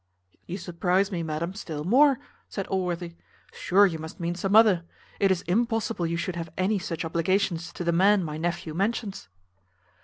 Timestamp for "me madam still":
1.11-1.83